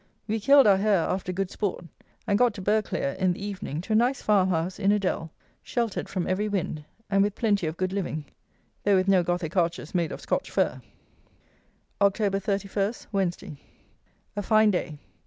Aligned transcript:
We 0.27 0.39
killed 0.39 0.65
our 0.65 0.77
hare 0.77 1.01
after 1.03 1.31
good 1.31 1.51
sport, 1.51 1.85
and 2.25 2.35
got 2.39 2.55
to 2.55 2.61
Berghclere 2.63 3.15
in 3.19 3.33
the 3.33 3.45
evening 3.45 3.81
to 3.81 3.93
a 3.93 3.95
nice 3.95 4.19
farm 4.19 4.49
house 4.49 4.79
in 4.79 4.91
a 4.91 4.97
dell, 4.97 5.29
sheltered 5.61 6.09
from 6.09 6.25
every 6.25 6.47
wind, 6.47 6.83
and 7.11 7.21
with 7.21 7.35
plenty 7.35 7.67
of 7.67 7.77
good 7.77 7.93
living; 7.93 8.25
though 8.81 8.95
with 8.95 9.07
no 9.07 9.21
gothic 9.21 9.55
arches 9.55 9.93
made 9.93 10.11
of 10.11 10.19
Scotch 10.19 10.49
fir! 10.49 10.81
October 12.01 12.39
31. 12.39 12.93
Wednesday. 13.11 13.59
A 14.35 14.41
fine 14.41 14.71
day. 14.71 14.97